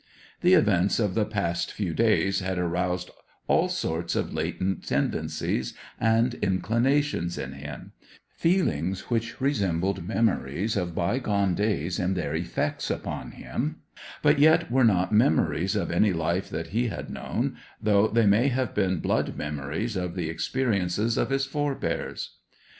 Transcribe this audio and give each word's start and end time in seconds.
The 0.41 0.55
events 0.55 0.99
of 0.99 1.13
the 1.13 1.25
past 1.27 1.71
few 1.71 1.93
days 1.93 2.39
had 2.39 2.57
aroused 2.57 3.11
all 3.47 3.69
sorts 3.69 4.15
of 4.15 4.33
latent 4.33 4.83
tendencies 4.87 5.75
and 5.99 6.33
inclinations 6.41 7.37
in 7.37 7.53
him; 7.53 7.91
feelings 8.35 9.11
which 9.11 9.39
resembled 9.39 10.07
memories 10.07 10.75
of 10.75 10.95
bygone 10.95 11.53
days 11.53 11.99
in 11.99 12.15
their 12.15 12.33
effects 12.33 12.89
upon 12.89 13.33
him, 13.33 13.75
but 14.23 14.39
yet 14.39 14.71
were 14.71 14.83
not 14.83 15.11
memories 15.13 15.75
of 15.75 15.91
any 15.91 16.13
life 16.13 16.49
that 16.49 16.69
he 16.69 16.87
had 16.87 17.11
known, 17.11 17.55
though 17.79 18.07
they 18.07 18.25
may 18.25 18.47
have 18.47 18.73
been 18.73 19.01
blood 19.01 19.37
memories 19.37 19.95
of 19.95 20.15
the 20.15 20.31
experiences 20.31 21.15
of 21.15 21.29
his 21.29 21.45
forbears. 21.45 22.37